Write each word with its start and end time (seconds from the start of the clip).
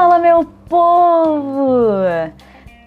Fala, 0.00 0.20
meu 0.20 0.44
povo! 0.68 1.90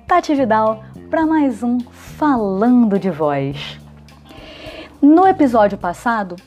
Tati 0.08 0.34
Vidal 0.34 0.82
para 1.10 1.26
mais 1.26 1.62
um 1.62 1.78
Falando 1.82 2.98
de 2.98 3.10
Voz. 3.10 3.78
No 5.02 5.28
episódio 5.28 5.78
passado, 5.78 6.38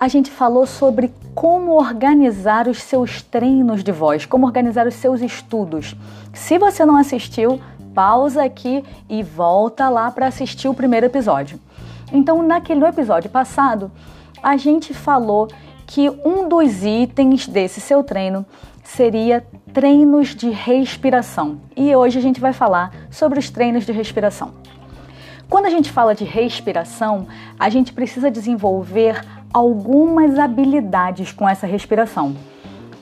a 0.00 0.08
gente 0.08 0.30
falou 0.30 0.64
sobre 0.64 1.12
como 1.34 1.72
organizar 1.72 2.68
os 2.68 2.78
seus 2.78 3.20
treinos 3.20 3.84
de 3.84 3.92
voz, 3.92 4.24
como 4.24 4.46
organizar 4.46 4.86
os 4.86 4.94
seus 4.94 5.20
estudos. 5.20 5.94
Se 6.32 6.56
você 6.56 6.86
não 6.86 6.96
assistiu, 6.96 7.60
pausa 7.94 8.44
aqui 8.44 8.82
e 9.10 9.22
volta 9.22 9.90
lá 9.90 10.10
para 10.10 10.28
assistir 10.28 10.68
o 10.68 10.74
primeiro 10.74 11.04
episódio. 11.04 11.60
Então, 12.10 12.42
naquele 12.42 12.80
no 12.80 12.86
episódio 12.86 13.28
passado, 13.28 13.92
a 14.42 14.56
gente 14.56 14.94
falou 14.94 15.48
que 15.86 16.08
um 16.24 16.48
dos 16.48 16.82
itens 16.82 17.46
desse 17.46 17.78
seu 17.78 18.02
treino 18.02 18.46
seria 18.82 19.44
treinos 19.74 20.36
de 20.36 20.50
respiração. 20.50 21.60
E 21.76 21.94
hoje 21.94 22.16
a 22.16 22.22
gente 22.22 22.40
vai 22.40 22.52
falar 22.52 22.92
sobre 23.10 23.40
os 23.40 23.50
treinos 23.50 23.84
de 23.84 23.90
respiração. 23.90 24.54
Quando 25.50 25.66
a 25.66 25.70
gente 25.70 25.90
fala 25.90 26.14
de 26.14 26.24
respiração, 26.24 27.26
a 27.58 27.68
gente 27.68 27.92
precisa 27.92 28.30
desenvolver 28.30 29.20
algumas 29.52 30.38
habilidades 30.38 31.32
com 31.32 31.48
essa 31.48 31.66
respiração. 31.66 32.36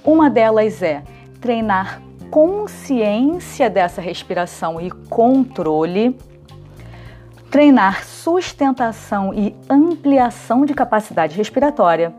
Uma 0.02 0.30
delas 0.30 0.82
é 0.82 1.02
treinar 1.42 2.00
consciência 2.30 3.68
dessa 3.68 4.00
respiração 4.00 4.80
e 4.80 4.90
controle, 4.90 6.18
treinar 7.50 8.02
sustentação 8.02 9.34
e 9.34 9.54
ampliação 9.68 10.64
de 10.64 10.72
capacidade 10.72 11.36
respiratória 11.36 12.14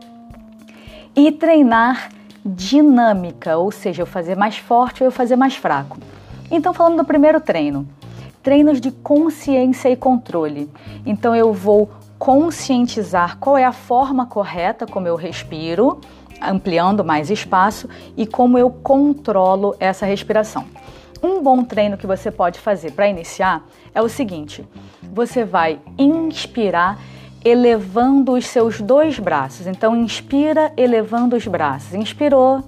e 1.16 1.32
treinar 1.32 2.13
dinâmica, 2.44 3.56
ou 3.56 3.70
seja, 3.70 4.02
eu 4.02 4.06
fazer 4.06 4.36
mais 4.36 4.58
forte 4.58 5.02
ou 5.02 5.06
eu 5.06 5.12
fazer 5.12 5.36
mais 5.36 5.56
fraco. 5.56 5.98
Então, 6.50 6.74
falando 6.74 6.98
do 6.98 7.04
primeiro 7.04 7.40
treino, 7.40 7.88
treinos 8.42 8.80
de 8.80 8.90
consciência 8.90 9.88
e 9.88 9.96
controle. 9.96 10.70
Então, 11.06 11.34
eu 11.34 11.52
vou 11.52 11.90
conscientizar 12.18 13.38
qual 13.38 13.56
é 13.56 13.64
a 13.64 13.72
forma 13.72 14.26
correta 14.26 14.86
como 14.86 15.08
eu 15.08 15.16
respiro, 15.16 16.00
ampliando 16.40 17.04
mais 17.04 17.30
espaço 17.30 17.88
e 18.16 18.26
como 18.26 18.58
eu 18.58 18.70
controlo 18.70 19.74
essa 19.80 20.04
respiração. 20.04 20.66
Um 21.22 21.42
bom 21.42 21.64
treino 21.64 21.96
que 21.96 22.06
você 22.06 22.30
pode 22.30 22.60
fazer 22.60 22.92
para 22.92 23.08
iniciar 23.08 23.66
é 23.94 24.02
o 24.02 24.08
seguinte: 24.10 24.62
você 25.02 25.44
vai 25.44 25.80
inspirar 25.96 26.98
elevando 27.44 28.32
os 28.32 28.46
seus 28.46 28.80
dois 28.80 29.18
braços. 29.18 29.66
Então, 29.66 29.94
inspira, 29.94 30.72
elevando 30.76 31.36
os 31.36 31.46
braços. 31.46 31.94
Inspirou. 31.94 32.64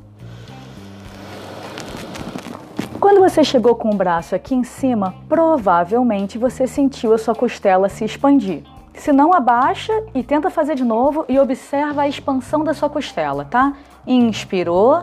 Quando 3.01 3.21
você 3.21 3.43
chegou 3.43 3.75
com 3.75 3.91
o 3.91 3.95
braço 3.95 4.35
aqui 4.35 4.55
em 4.55 4.65
cima, 4.65 5.15
provavelmente 5.29 6.37
você 6.37 6.67
sentiu 6.67 7.15
a 7.15 7.19
sua 7.19 7.35
costela 7.35 7.89
se 7.89 8.05
expandir. 8.05 8.63
Se 8.95 9.13
não, 9.13 9.33
abaixa 9.33 9.93
e 10.15 10.23
tenta 10.23 10.51
fazer 10.51 10.75
de 10.75 10.85
novo 10.85 11.25
e 11.29 11.39
observa 11.39 12.03
a 12.03 12.09
expansão 12.09 12.65
da 12.65 12.75
sua 12.75 12.91
costela, 12.91 13.45
tá? 13.45 13.75
Inspirou, 14.07 15.03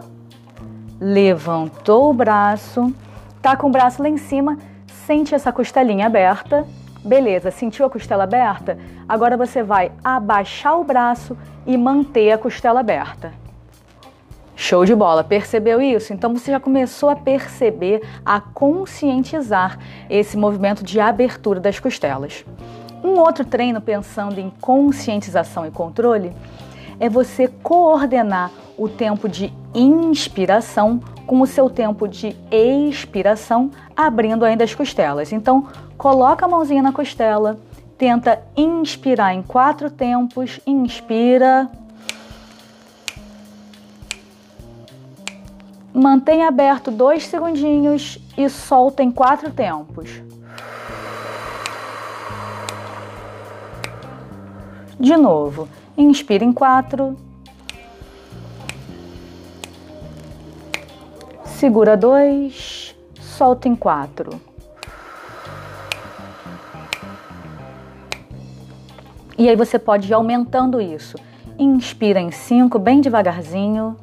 levantou 0.99 2.09
o 2.09 2.13
braço, 2.13 2.93
tá 3.41 3.55
com 3.55 3.67
o 3.67 3.71
braço 3.71 4.01
lá 4.01 4.09
em 4.09 4.17
cima, 4.17 4.57
sente 5.05 5.33
essa 5.33 5.51
costelinha 5.51 6.07
aberta 6.07 6.65
Beleza, 7.03 7.51
sentiu 7.51 7.85
a 7.85 7.89
costela 7.89 8.23
aberta? 8.23 8.77
Agora 9.07 9.35
você 9.35 9.61
vai 9.61 9.91
abaixar 10.01 10.79
o 10.79 10.85
braço 10.85 11.37
e 11.65 11.77
manter 11.77 12.31
a 12.31 12.37
costela 12.37 12.79
aberta. 12.79 13.33
Show 14.55 14.85
de 14.85 14.95
bola, 14.95 15.23
percebeu 15.23 15.81
isso? 15.81 16.13
Então 16.13 16.33
você 16.33 16.51
já 16.51 16.59
começou 16.59 17.09
a 17.09 17.15
perceber, 17.15 18.01
a 18.25 18.39
conscientizar 18.39 19.77
esse 20.09 20.37
movimento 20.37 20.81
de 20.81 20.99
abertura 20.99 21.59
das 21.59 21.77
costelas. 21.77 22.45
Um 23.03 23.19
outro 23.19 23.43
treino 23.43 23.81
pensando 23.81 24.39
em 24.39 24.49
conscientização 24.61 25.65
e 25.65 25.71
controle 25.71 26.31
é 27.03 27.09
você 27.09 27.49
coordenar 27.49 28.49
o 28.77 28.87
tempo 28.87 29.27
de 29.27 29.51
inspiração 29.75 31.01
com 31.27 31.41
o 31.41 31.45
seu 31.45 31.69
tempo 31.69 32.07
de 32.07 32.33
expiração, 32.49 33.71
abrindo 33.93 34.45
ainda 34.45 34.63
as 34.63 34.73
costelas. 34.73 35.33
Então, 35.33 35.67
coloca 35.97 36.45
a 36.45 36.47
mãozinha 36.47 36.81
na 36.81 36.93
costela, 36.93 37.59
tenta 37.97 38.41
inspirar 38.55 39.33
em 39.33 39.43
quatro 39.43 39.91
tempos, 39.91 40.61
inspira. 40.65 41.69
Mantém 45.93 46.45
aberto 46.45 46.89
dois 46.89 47.25
segundinhos 47.25 48.17
e 48.37 48.47
solta 48.47 49.03
em 49.03 49.11
quatro 49.11 49.51
tempos. 49.51 50.09
De 54.97 55.17
novo, 55.17 55.67
inspira 55.97 56.43
em 56.43 56.51
quatro. 56.51 57.15
Segura 61.45 61.95
dois, 61.95 62.95
solta 63.19 63.67
em 63.67 63.75
quatro. 63.75 64.41
E 69.37 69.49
aí 69.49 69.55
você 69.55 69.79
pode 69.79 70.09
ir 70.09 70.13
aumentando 70.13 70.79
isso. 70.79 71.17
Inspira 71.57 72.19
em 72.19 72.31
cinco, 72.31 72.77
bem 72.77 73.01
devagarzinho. 73.01 73.97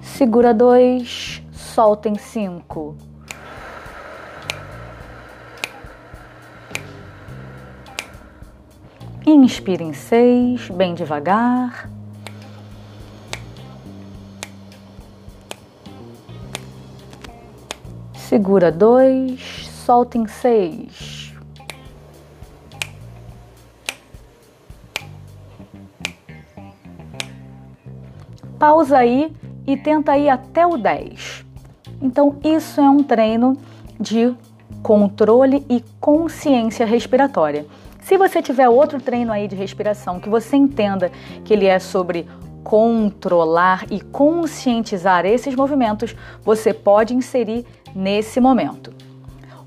Segura 0.00 0.54
dois, 0.54 1.42
solta 1.52 2.08
em 2.08 2.16
cinco. 2.16 2.96
Inspira 9.24 9.84
em 9.84 9.92
seis, 9.92 10.68
bem 10.68 10.94
devagar. 10.94 11.88
Segura 18.14 18.72
dois, 18.72 19.68
solta 19.84 20.18
em 20.18 20.26
seis. 20.26 21.32
Pausa 28.58 28.98
aí 28.98 29.32
e 29.66 29.76
tenta 29.76 30.16
ir 30.18 30.28
até 30.28 30.66
o 30.66 30.76
10. 30.76 31.44
Então, 32.00 32.36
isso 32.42 32.80
é 32.80 32.88
um 32.88 33.02
treino 33.02 33.56
de 34.00 34.34
controle 34.82 35.64
e 35.68 35.84
consciência 36.00 36.84
respiratória. 36.84 37.66
Se 38.02 38.18
você 38.18 38.42
tiver 38.42 38.68
outro 38.68 39.00
treino 39.00 39.32
aí 39.32 39.46
de 39.46 39.54
respiração 39.54 40.18
que 40.18 40.28
você 40.28 40.56
entenda 40.56 41.10
que 41.44 41.52
ele 41.52 41.66
é 41.66 41.78
sobre 41.78 42.28
controlar 42.64 43.86
e 43.90 44.00
conscientizar 44.00 45.24
esses 45.24 45.54
movimentos, 45.54 46.14
você 46.42 46.74
pode 46.74 47.14
inserir 47.14 47.64
nesse 47.94 48.40
momento. 48.40 48.92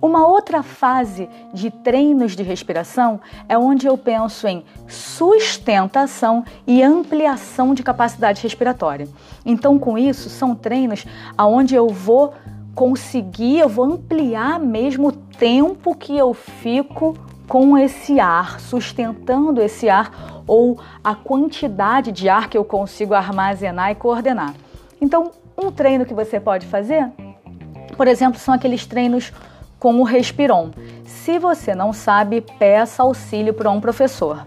Uma 0.02 0.28
outra 0.28 0.62
fase 0.62 1.30
de 1.54 1.72
treinos 1.72 2.36
de 2.36 2.44
respiração 2.44 3.22
é 3.48 3.58
onde 3.58 3.88
eu 3.88 3.98
penso 3.98 4.48
em 4.48 4.64
sustentação 4.88 6.44
e 6.68 6.84
ampliação 6.84 7.74
de 7.74 7.84
capacidade 7.84 8.44
respiratória. 8.44 9.08
Então, 9.46 9.80
com 9.80 9.98
isso, 9.98 10.30
são 10.30 10.54
treinos 10.54 11.06
aonde 11.38 11.74
eu 11.74 11.88
vou 11.88 12.34
conseguir, 12.76 13.60
eu 13.60 13.70
vou 13.70 13.86
ampliar 13.86 14.60
mesmo 14.60 15.08
o 15.08 15.12
tempo 15.14 15.96
que 15.96 16.16
eu 16.16 16.34
fico 16.34 17.18
com 17.48 17.78
esse 17.78 18.20
ar, 18.20 18.60
sustentando 18.60 19.62
esse 19.62 19.90
ar 19.90 20.44
ou 20.48 20.80
a 21.04 21.16
quantidade 21.16 22.12
de 22.12 22.28
ar 22.30 22.50
que 22.50 22.58
eu 22.58 22.66
consigo 22.66 23.14
armazenar 23.14 23.92
e 23.92 23.96
coordenar. 23.96 24.54
Então, 25.02 25.32
um 25.58 25.72
treino 25.72 26.06
que 26.06 26.14
você 26.14 26.40
pode 26.40 26.66
fazer 26.66 27.12
por 27.96 28.08
exemplo, 28.08 28.40
são 28.40 28.54
aqueles 28.54 28.86
treinos 28.86 29.32
com 29.80 30.00
o 30.00 30.04
Respiron. 30.04 30.72
Se 31.06 31.40
você 31.40 31.74
não 31.74 31.94
sabe, 31.94 32.42
peça 32.60 33.04
auxílio 33.04 33.54
para 33.54 33.70
um 33.70 33.80
professor. 33.80 34.46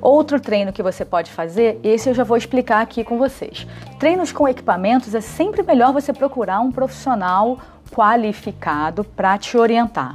Outro 0.00 0.40
treino 0.40 0.72
que 0.72 0.82
você 0.82 1.04
pode 1.04 1.30
fazer, 1.30 1.80
esse 1.82 2.08
eu 2.08 2.14
já 2.14 2.22
vou 2.22 2.36
explicar 2.36 2.80
aqui 2.80 3.02
com 3.02 3.18
vocês. 3.18 3.66
Treinos 3.98 4.30
com 4.30 4.48
equipamentos 4.48 5.14
é 5.14 5.20
sempre 5.20 5.62
melhor 5.62 5.92
você 5.92 6.12
procurar 6.12 6.60
um 6.60 6.70
profissional 6.70 7.58
qualificado 7.92 9.02
para 9.02 9.36
te 9.36 9.56
orientar. 9.56 10.14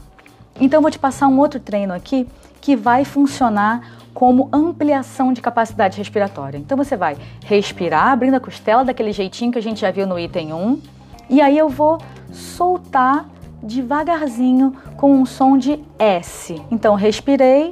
Então 0.59 0.81
vou 0.81 0.91
te 0.91 0.99
passar 0.99 1.27
um 1.27 1.39
outro 1.39 1.59
treino 1.59 1.93
aqui 1.93 2.27
que 2.61 2.75
vai 2.75 3.03
funcionar 3.03 3.97
como 4.13 4.47
ampliação 4.53 5.33
de 5.33 5.41
capacidade 5.41 5.97
respiratória. 5.97 6.57
Então 6.57 6.77
você 6.77 6.95
vai 6.95 7.17
respirar 7.43 8.09
abrindo 8.09 8.35
a 8.35 8.39
costela 8.39 8.85
daquele 8.85 9.11
jeitinho 9.11 9.51
que 9.51 9.57
a 9.57 9.61
gente 9.61 9.81
já 9.81 9.91
viu 9.91 10.05
no 10.05 10.19
item 10.19 10.53
1, 10.53 10.81
e 11.29 11.41
aí 11.41 11.57
eu 11.57 11.67
vou 11.67 11.99
soltar 12.31 13.25
devagarzinho 13.61 14.75
com 14.97 15.13
um 15.13 15.25
som 15.25 15.57
de 15.57 15.79
S. 15.97 16.61
Então, 16.69 16.95
respirei. 16.95 17.71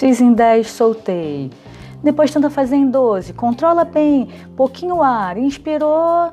Fiz 0.00 0.18
em 0.18 0.32
10, 0.32 0.66
soltei. 0.66 1.50
Depois 2.02 2.30
tenta 2.30 2.48
fazer 2.48 2.74
em 2.74 2.90
12. 2.90 3.34
Controla 3.34 3.84
bem, 3.84 4.30
pouquinho 4.56 4.94
o 4.94 5.02
ar. 5.02 5.36
Inspirou. 5.36 6.32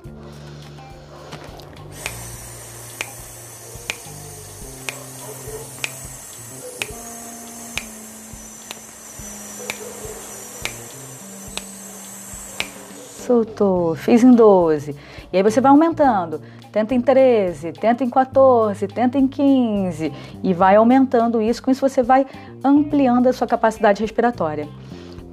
Soltou, 13.26 13.96
fiz 13.96 14.24
em 14.24 14.32
12. 14.32 14.96
E 15.34 15.36
aí 15.36 15.44
você 15.44 15.60
vai 15.60 15.72
aumentando. 15.72 16.42
Tenta 16.72 16.94
em 16.94 17.02
13, 17.02 17.72
tenta 17.74 18.04
em 18.04 18.10
14, 18.10 18.88
tenta 18.88 19.18
em 19.18 19.28
15 19.28 20.12
e 20.44 20.54
vai 20.54 20.76
aumentando 20.76 21.42
isso. 21.42 21.64
Com 21.64 21.72
isso 21.72 21.82
você 21.82 22.04
vai 22.04 22.26
ampliando 22.64 23.28
a 23.28 23.34
sua 23.34 23.48
capacidade 23.48 24.02
respiratória. 24.02 24.68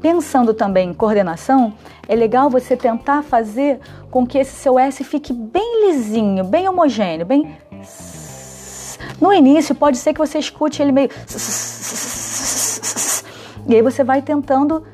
Pensando 0.00 0.52
também 0.52 0.90
em 0.90 0.94
coordenação, 0.94 1.75
é 2.06 2.14
legal 2.14 2.50
você 2.50 2.76
tentar 2.76 3.22
fazer 3.22 3.81
com 4.10 4.26
que 4.26 4.38
esse 4.38 4.54
seu 4.54 4.78
S 4.78 5.02
fique 5.02 5.32
bem 5.32 5.88
lisinho, 5.88 6.44
bem 6.44 6.69
homogêneo, 6.69 7.26
bem. 7.26 7.56
No 9.20 9.32
início 9.32 9.75
pode 9.75 9.96
ser 9.96 10.12
que 10.12 10.19
você 10.19 10.38
escute 10.38 10.82
ele 10.82 10.92
meio. 10.92 11.08
E 13.66 13.75
aí 13.75 13.81
você 13.81 14.04
vai 14.04 14.20
tentando 14.20 14.84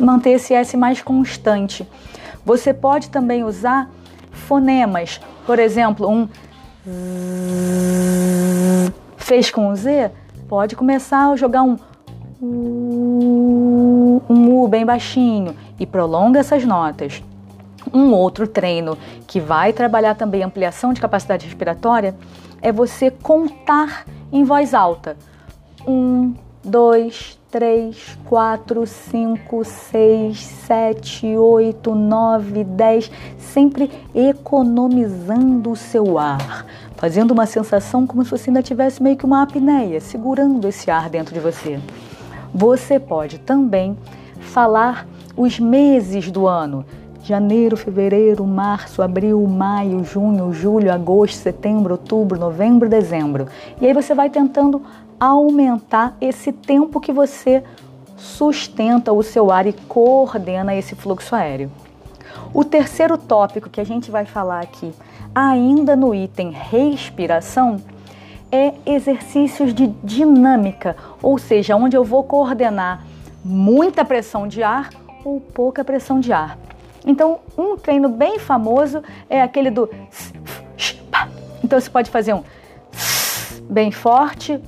manter 0.00 0.30
esse 0.30 0.54
S 0.54 0.76
mais 0.76 1.02
constante. 1.02 1.86
Você 2.44 2.72
pode 2.72 3.10
também 3.10 3.44
usar 3.44 3.90
fonemas, 4.50 5.20
por 5.46 5.60
exemplo, 5.60 6.10
um 6.10 6.28
fez 9.16 9.48
com 9.48 9.68
o 9.68 9.76
Z, 9.76 10.10
pode 10.48 10.74
começar 10.74 11.30
a 11.30 11.36
jogar 11.36 11.62
um 11.62 11.78
um 14.28 14.58
U 14.58 14.66
bem 14.66 14.84
baixinho 14.84 15.54
e 15.78 15.86
prolonga 15.86 16.40
essas 16.40 16.64
notas. 16.64 17.22
Um 17.94 18.12
outro 18.12 18.48
treino 18.48 18.98
que 19.24 19.38
vai 19.38 19.72
trabalhar 19.72 20.16
também 20.16 20.42
ampliação 20.42 20.92
de 20.92 21.00
capacidade 21.00 21.46
respiratória 21.46 22.16
é 22.60 22.72
você 22.72 23.08
contar 23.08 24.04
em 24.32 24.42
voz 24.42 24.74
alta. 24.74 25.16
Um, 25.86 26.34
dois, 26.62 27.38
três, 27.50 28.18
quatro, 28.24 28.86
cinco, 28.86 29.64
seis, 29.64 30.40
sete, 30.40 31.26
oito, 31.26 31.94
nove, 31.94 32.64
dez, 32.64 33.10
sempre 33.38 33.90
economizando 34.14 35.70
o 35.70 35.76
seu 35.76 36.18
ar, 36.18 36.66
fazendo 36.96 37.32
uma 37.32 37.46
sensação 37.46 38.06
como 38.06 38.24
se 38.24 38.30
você 38.30 38.50
ainda 38.50 38.62
tivesse 38.62 39.02
meio 39.02 39.16
que 39.16 39.24
uma 39.24 39.42
apneia, 39.42 40.00
segurando 40.00 40.68
esse 40.68 40.90
ar 40.90 41.08
dentro 41.08 41.34
de 41.34 41.40
você. 41.40 41.80
Você 42.54 43.00
pode 43.00 43.38
também 43.38 43.96
falar 44.38 45.06
os 45.36 45.58
meses 45.58 46.30
do 46.30 46.46
ano. 46.46 46.84
Janeiro, 47.22 47.76
fevereiro, 47.76 48.44
março, 48.46 49.02
abril, 49.02 49.46
maio, 49.46 50.02
junho, 50.04 50.52
julho, 50.52 50.92
agosto, 50.92 51.36
setembro, 51.36 51.92
outubro, 51.92 52.38
novembro, 52.38 52.88
dezembro. 52.88 53.46
E 53.80 53.86
aí 53.86 53.92
você 53.92 54.14
vai 54.14 54.30
tentando 54.30 54.82
aumentar 55.18 56.16
esse 56.20 56.50
tempo 56.50 56.98
que 56.98 57.12
você 57.12 57.62
sustenta 58.16 59.12
o 59.12 59.22
seu 59.22 59.50
ar 59.50 59.66
e 59.66 59.72
coordena 59.72 60.74
esse 60.74 60.94
fluxo 60.94 61.34
aéreo. 61.34 61.70
O 62.54 62.64
terceiro 62.64 63.18
tópico 63.18 63.68
que 63.68 63.80
a 63.80 63.84
gente 63.84 64.10
vai 64.10 64.24
falar 64.24 64.60
aqui, 64.60 64.92
ainda 65.34 65.94
no 65.94 66.14
item 66.14 66.50
respiração, 66.50 67.76
é 68.50 68.74
exercícios 68.84 69.72
de 69.72 69.86
dinâmica, 70.02 70.96
ou 71.22 71.38
seja, 71.38 71.76
onde 71.76 71.96
eu 71.96 72.02
vou 72.02 72.24
coordenar 72.24 73.04
muita 73.44 74.04
pressão 74.04 74.48
de 74.48 74.62
ar 74.62 74.90
ou 75.24 75.40
pouca 75.40 75.84
pressão 75.84 76.18
de 76.18 76.32
ar. 76.32 76.58
Então, 77.06 77.40
um 77.56 77.76
treino 77.76 78.08
bem 78.08 78.38
famoso 78.38 79.02
é 79.28 79.40
aquele 79.40 79.70
do 79.70 79.88
então 81.70 81.78
você 81.80 81.88
pode 81.88 82.10
fazer 82.10 82.34
um 82.34 82.42
bem 83.70 83.92
forte, 83.92 84.60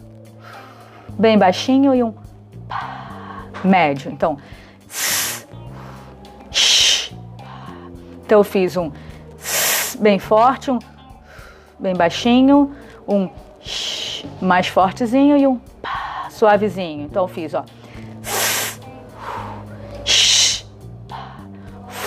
bem 1.18 1.36
baixinho 1.36 1.92
e 1.92 2.00
um 2.00 2.14
médio. 3.64 4.12
Então, 4.12 4.38
então 8.24 8.38
eu 8.38 8.44
fiz 8.44 8.76
um 8.76 8.92
bem 9.98 10.20
forte, 10.20 10.70
um 10.70 10.78
bem 11.76 11.94
baixinho, 11.96 12.72
um 13.08 13.28
mais 14.40 14.68
fortezinho 14.68 15.36
e 15.36 15.44
um 15.44 15.60
suavezinho. 16.30 17.06
Então 17.06 17.24
eu 17.24 17.28
fiz, 17.28 17.52
ó. 17.52 17.64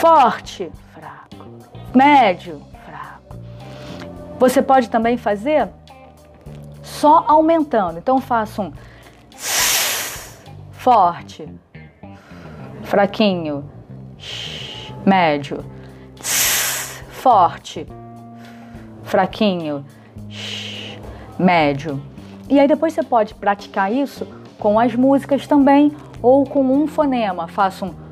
Forte, 0.08 0.72
fraco. 0.94 1.50
Médio, 1.96 2.62
fraco. 2.86 3.40
Você 4.38 4.62
pode 4.62 4.88
também 4.88 5.18
fazer 5.18 5.68
só 6.84 7.26
aumentando. 7.28 7.98
Então 7.98 8.22
faço 8.22 8.62
um 8.62 8.74
forte, 10.72 11.50
fraquinho, 12.84 13.68
médio, 15.04 15.66
forte, 17.10 17.88
fraquinho, 19.02 19.84
médio. 21.40 22.00
E 22.48 22.60
aí 22.60 22.68
depois 22.68 22.94
você 22.94 23.02
pode 23.02 23.34
praticar 23.34 23.92
isso 23.92 24.28
com 24.60 24.80
as 24.80 24.94
músicas 24.94 25.48
também 25.48 25.92
ou 26.22 26.44
com 26.46 26.62
um 26.62 26.86
fonema. 26.86 27.48
Faço 27.48 27.86
um 27.86 28.05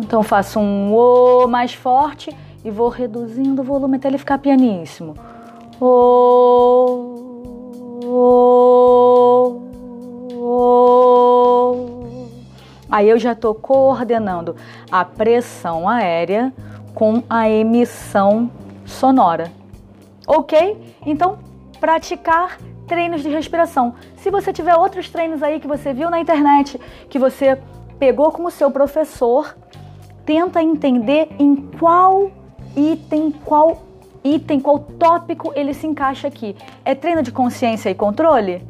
então 0.00 0.22
faço 0.22 0.58
um 0.58 0.94
o 0.94 1.46
mais 1.46 1.74
forte 1.74 2.34
e 2.64 2.70
vou 2.70 2.88
reduzindo 2.88 3.62
o 3.62 3.64
volume 3.64 3.96
até 3.96 4.08
ele 4.08 4.18
ficar 4.18 4.38
pianíssimo. 4.38 5.14
O. 5.80 7.14
Aí 12.90 13.08
eu 13.08 13.18
já 13.18 13.32
estou 13.32 13.54
coordenando 13.54 14.54
a 14.88 15.04
pressão 15.04 15.88
aérea 15.88 16.52
com 16.94 17.24
a 17.28 17.50
emissão 17.50 18.48
sonora. 18.86 19.50
Ok? 20.28 20.94
Então, 21.04 21.38
praticar 21.80 22.56
treinos 22.86 23.22
de 23.22 23.28
respiração. 23.28 23.94
Se 24.16 24.30
você 24.30 24.52
tiver 24.52 24.76
outros 24.76 25.08
treinos 25.10 25.42
aí 25.42 25.60
que 25.60 25.66
você 25.66 25.92
viu 25.92 26.10
na 26.10 26.20
internet, 26.20 26.80
que 27.08 27.18
você 27.18 27.60
pegou 27.98 28.32
com 28.32 28.44
o 28.44 28.50
seu 28.50 28.70
professor, 28.70 29.56
tenta 30.24 30.62
entender 30.62 31.28
em 31.38 31.56
qual 31.78 32.30
item, 32.76 33.30
qual 33.30 33.82
item, 34.22 34.60
qual 34.60 34.78
tópico 34.78 35.52
ele 35.54 35.74
se 35.74 35.86
encaixa 35.86 36.28
aqui. 36.28 36.56
É 36.84 36.94
treino 36.94 37.22
de 37.22 37.30
consciência 37.30 37.90
e 37.90 37.94
controle? 37.94 38.66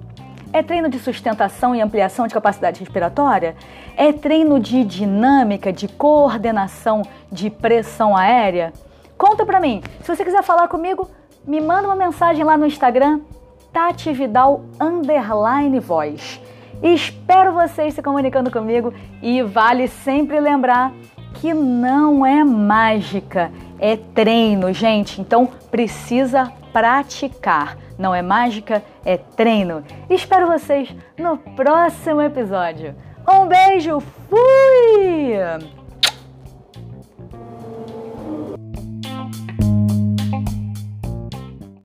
É 0.52 0.62
treino 0.62 0.88
de 0.88 0.98
sustentação 0.98 1.74
e 1.74 1.80
ampliação 1.80 2.26
de 2.26 2.34
capacidade 2.34 2.78
respiratória? 2.78 3.56
É 3.96 4.12
treino 4.12 4.60
de 4.60 4.84
dinâmica, 4.84 5.72
de 5.72 5.88
coordenação, 5.88 7.02
de 7.30 7.50
pressão 7.50 8.16
aérea? 8.16 8.72
Conta 9.18 9.44
pra 9.44 9.58
mim. 9.58 9.82
Se 10.00 10.14
você 10.14 10.24
quiser 10.24 10.42
falar 10.42 10.68
comigo, 10.68 11.08
me 11.46 11.60
manda 11.60 11.88
uma 11.88 11.96
mensagem 11.96 12.44
lá 12.44 12.56
no 12.56 12.66
Instagram, 12.66 13.20
Tati 13.74 14.12
Vidal 14.12 14.64
underline 14.80 15.80
voz. 15.80 16.40
Espero 16.80 17.52
vocês 17.52 17.92
se 17.92 18.00
comunicando 18.00 18.48
comigo 18.48 18.94
e 19.20 19.42
vale 19.42 19.88
sempre 19.88 20.38
lembrar 20.38 20.92
que 21.34 21.52
não 21.52 22.24
é 22.24 22.44
mágica, 22.44 23.50
é 23.80 23.96
treino, 23.96 24.72
gente. 24.72 25.20
Então 25.20 25.48
precisa 25.72 26.52
praticar. 26.72 27.76
Não 27.98 28.14
é 28.14 28.22
mágica, 28.22 28.80
é 29.04 29.16
treino. 29.16 29.82
Espero 30.08 30.46
vocês 30.46 30.94
no 31.18 31.36
próximo 31.36 32.22
episódio. 32.22 32.94
Um 33.28 33.46
beijo, 33.48 33.98
fui! 34.00 35.83